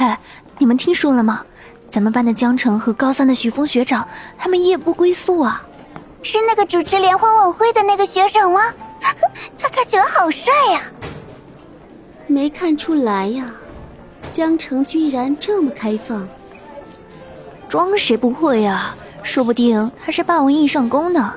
[0.00, 0.16] 嘿，
[0.56, 1.44] 你们听说了吗？
[1.90, 4.08] 咱们班的江城和高三的徐峰学长，
[4.38, 5.62] 他们夜不归宿啊！
[6.22, 8.62] 是那个主持联欢晚会的那个学长吗？
[9.58, 10.80] 他看起来好帅呀！
[12.26, 13.44] 没看出来呀，
[14.32, 16.26] 江城居然这么开放。
[17.68, 18.94] 装谁不会呀？
[19.22, 21.34] 说不定他是霸王硬上弓呢。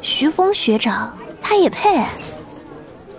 [0.00, 2.02] 徐峰学长，他也配？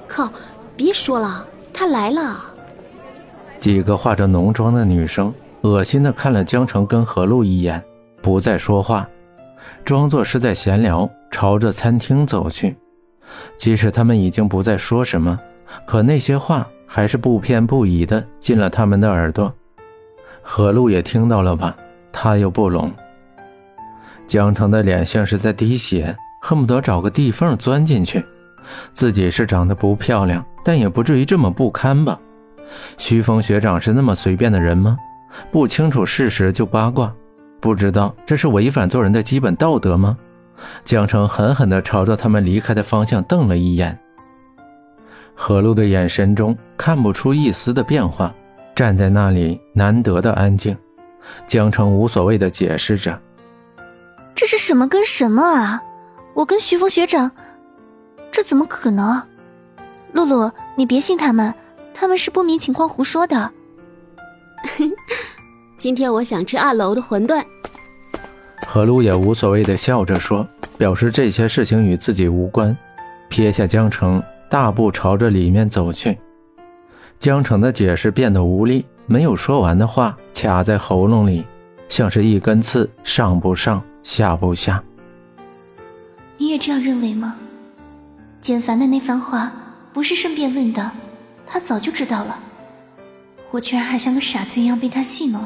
[0.08, 0.34] 靠！
[0.76, 2.56] 别说了，他来了。
[3.68, 7.84] 几个化着浓妆的女生恶心的看了江城跟何露一眼，
[8.22, 9.06] 不再说话，
[9.84, 12.74] 装作是在闲聊，朝着餐厅走去。
[13.58, 15.38] 即使他们已经不再说什么，
[15.86, 19.54] 可那些话还是不偏不倚的进了他们的耳朵。
[20.42, 21.76] 何露也听到了吧？
[22.10, 22.90] 他又不聋。
[24.26, 28.24] 江城的脸像是在滴血，恨不得找个地缝钻进去。
[28.94, 32.18] 自己是长得不漂亮，但也不至于这么不堪吧？
[32.98, 34.98] 徐峰学长是那么随便的人吗？
[35.52, 37.14] 不清楚事实就八卦，
[37.60, 40.18] 不知道这是违反做人的基本道德吗？
[40.84, 43.98] 江城狠狠地朝着他们离开的方向瞪了一眼。
[45.36, 48.34] 何露的眼神中看不出一丝的变化，
[48.74, 50.76] 站在那里难得的安静。
[51.46, 53.22] 江城无所谓的解释着
[54.34, 55.84] ：“这是什么跟什么啊？
[56.34, 57.30] 我跟徐峰学长，
[58.32, 59.22] 这怎么可能？
[60.14, 61.54] 露露，你别信他们。”
[62.00, 63.52] 他们是不明情况胡说的。
[65.78, 67.44] 今天我想吃二楼的馄饨。
[68.68, 72.76] 何璐也无所谓的笑着说，表示这些事情与自己无关。
[73.30, 76.16] 撇下江城，大步朝着里面走去。
[77.20, 81.44] 江城的解释变得无力，没有说完的话卡在喉咙里，
[81.90, 84.84] 像是一根刺，上不上，下不下。
[86.38, 87.36] 你也这样认为吗？
[88.40, 89.52] 简凡的那番话
[89.92, 90.92] 不是顺便问的。
[91.48, 92.38] 他早就知道了，
[93.52, 95.42] 我居然还像个傻子一样被他戏弄。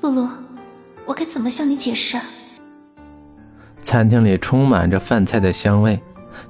[0.00, 0.28] 露露，
[1.06, 2.18] 我该怎么向你解释？
[3.80, 5.98] 餐厅里充满着饭菜的香味。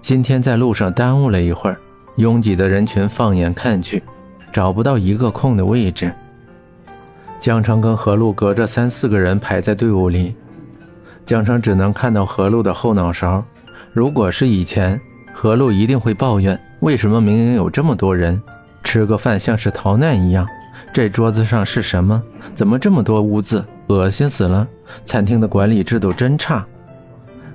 [0.01, 1.79] 今天在路上耽误了一会儿，
[2.17, 4.03] 拥挤的人群放眼看去，
[4.53, 6.13] 找不到一个空的位置。
[7.39, 10.35] 江城跟何露隔着三四个人排在队伍里，
[11.25, 13.45] 江城只能看到何露的后脑勺。
[13.93, 15.01] 如果是以前，
[15.39, 16.59] 何露一定会抱怨。
[16.81, 18.41] 为什么明明有这么多人，
[18.83, 20.49] 吃个饭像是逃难一样？
[20.95, 22.23] 这桌子上是什么？
[22.55, 23.63] 怎么这么多污渍？
[23.89, 24.67] 恶心死了！
[25.05, 26.65] 餐厅的管理制度真差。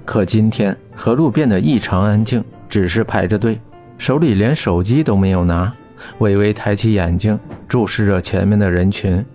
[0.06, 3.60] 可今天何露变得异常安静，只是排着队，
[3.98, 5.74] 手里连手机都没有拿，
[6.20, 7.38] 微微抬起眼睛
[7.68, 9.26] 注视着前面的人群。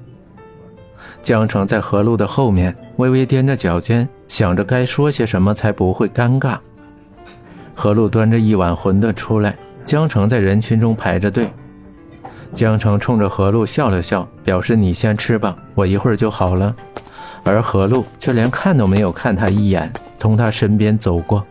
[1.21, 6.57] 江城在何露的后面，微微踮着脚尖，想着该说些什么才不会尴尬。
[7.77, 9.57] 何露端着一碗馄饨出来。
[9.85, 11.49] 江城在人群中排着队，
[12.53, 16.75] 江城冲着何露笑了笑，表示你先吃吧，我一会儿就好了。
[17.45, 19.89] 而何露却连看都没有看他一眼，
[20.19, 21.47] 从他身边走过。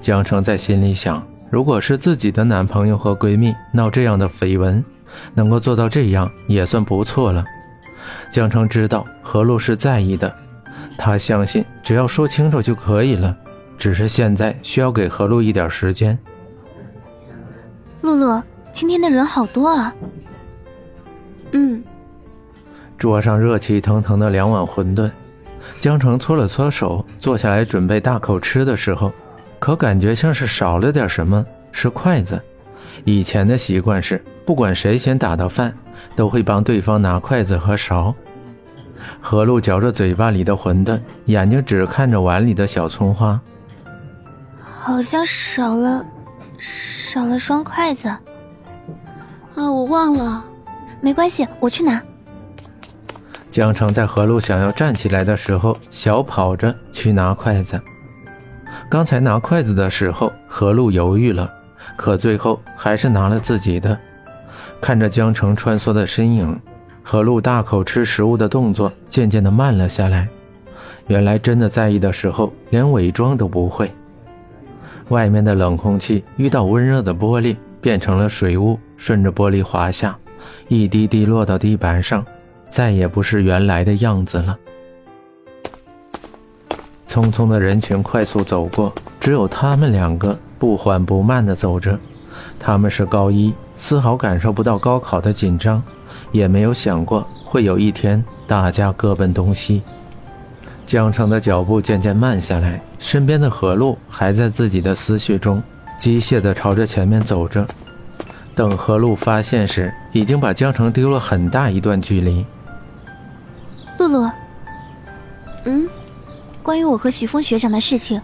[0.00, 1.20] 江城在心里想，
[1.50, 4.84] 如果是自己的男朋友和闺蜜闹这样的绯闻，
[5.34, 7.44] 能够做到这样也算不错了。
[8.30, 10.32] 江城知道何露是在意的，
[10.96, 13.36] 他相信只要说清楚就可以了，
[13.78, 16.18] 只是现在需要给何露一点时间。
[18.02, 18.42] 露露，
[18.72, 19.94] 今天的人好多啊。
[21.52, 21.82] 嗯。
[22.96, 25.10] 桌上热气腾腾的两碗馄饨，
[25.80, 29.12] 江城搓了搓手，坐下来准备大口吃的时候，
[29.58, 32.40] 可感觉像是少了点什么，是筷子。
[33.04, 35.74] 以前的习惯是，不管谁先打到饭，
[36.14, 38.14] 都会帮对方拿筷子和勺。
[39.20, 43.38] 何露嚼着嘴巴里的馄饨，眼睛只看着碗里的小葱花，
[44.84, 46.04] 好像少了。
[46.58, 48.20] 少了双筷子，啊，
[49.56, 50.44] 我忘了，
[51.00, 52.02] 没关系，我去拿。
[53.50, 57.80] 江城在何露想要站起来的时候，小跑着去拿筷子。
[58.90, 61.50] 刚才拿筷子的时候，何露犹豫了，
[61.96, 63.98] 可最后还是拿了自己的。
[64.82, 66.60] 看着江城穿梭的身影，
[67.02, 70.28] 何露大口吃食物的动作渐渐的慢了下来。
[71.06, 73.90] 原来真的在意的时候，连伪装都不会。
[75.08, 80.16] 外面的冷空气遇到温热的玻璃，变成了水雾，顺着玻璃滑下，
[80.68, 82.24] 一滴滴落到地板上，
[82.68, 84.56] 再也不是原来的样子了。
[87.06, 91.98] 匆匆的人群快速走过，只有他们两个不缓不慢地走着。
[92.58, 95.80] 他们是高一，丝毫感受不到高考的紧张，
[96.32, 99.82] 也没有想过会有一天大家各奔东西。
[100.86, 105.62] 江城的脚步渐渐慢下来，身边的何露还在自己的思绪中，
[105.96, 107.66] 机械地朝着前面走着。
[108.54, 112.44] 等何露发现时，已经把江城丢了很大一段距离。
[113.98, 114.30] 露露，
[115.64, 115.88] 嗯，
[116.62, 118.20] 关于我和徐峰学长的事情，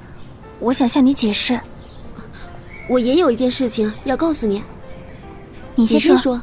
[0.58, 1.58] 我想向你解释。
[2.88, 4.62] 我也有一件事情要告诉你。
[5.74, 6.18] 你先。
[6.18, 6.40] 说。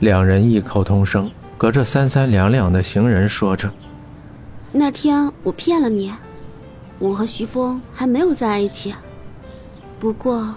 [0.00, 3.70] 两人异口同声，隔着三三两两的行人说着
[4.72, 6.12] ：“那天我骗了你，
[6.98, 8.94] 我和徐峰还没有在一起。
[9.98, 10.54] 不过，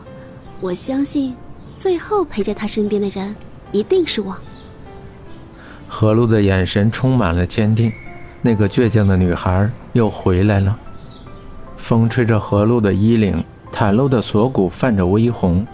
[0.59, 1.35] 我相信。”
[1.75, 3.35] 最后陪在他身边的人
[3.73, 4.37] 一定是我。
[5.89, 7.91] 何露的眼神充满了坚定，
[8.41, 10.79] 那个倔强的女孩又回来了。
[11.75, 13.43] 风吹着何露的衣领，
[13.73, 15.67] 袒露的锁骨泛着微红。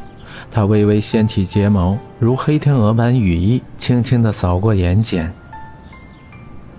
[0.50, 5.30] 她微微掀起睫毛，如黑天鹅般羽翼，轻轻地扫过眼睑。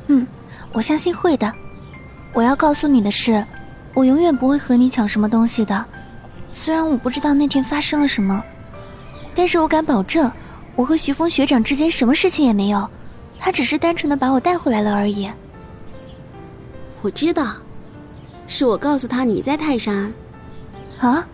[0.09, 0.27] 嗯，
[0.73, 1.53] 我相信会的。
[2.33, 3.45] 我要告诉你的是，
[3.95, 5.85] 我永远不会和你抢什么东西的。
[6.53, 8.43] 虽然我不知道那天发生了什么。
[9.35, 10.31] 但是我敢保证，
[10.75, 12.89] 我和徐峰学长之间什么事情也没有，
[13.39, 15.31] 他只是单纯的把我带回来了而已。
[17.01, 17.55] 我知道，
[18.47, 20.13] 是我告诉他你在泰山。
[20.99, 21.27] 啊？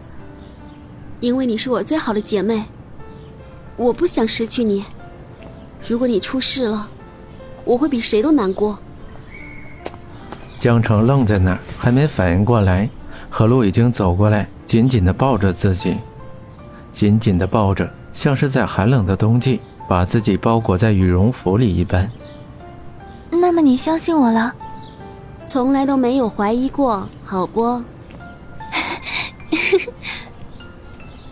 [1.21, 2.63] 因为你是我最好的姐妹，
[3.77, 4.85] 我不想失去你。
[5.89, 6.89] 如果你出事了，
[7.65, 8.79] 我会比谁都难过。
[10.67, 12.89] 江城愣在那儿，还没反应过来，
[13.31, 15.97] 何露已经走过来，紧紧的抱着自己。
[16.93, 22.11] 紧紧地抱着，像是在寒冷的冬季把自己包裹在羽绒服里一般。
[23.31, 24.53] 那么你相信我了？
[25.47, 27.81] 从来都没有怀疑过，好不？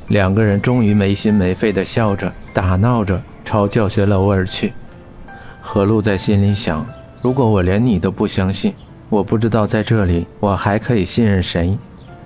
[0.06, 4.72] 两个人终于没心没肺地笑着打闹着，朝教学楼而去。
[5.60, 6.86] 何露在心里想：
[7.20, 8.72] 如果我连你都不相信，
[9.14, 11.78] 我不知道在这里我还可以信任谁。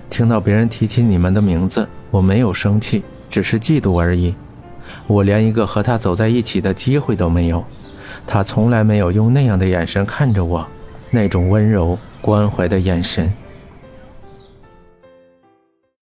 [0.09, 3.03] 听到别人提起你们的名字，我没有生气。
[3.29, 4.33] 只是嫉妒而已，
[5.05, 7.63] 我连一个和他走在一起的机会都没有。
[8.25, 10.65] 他从来没有用那样的眼神看着我，
[11.11, 13.31] 那种温柔关怀的眼神。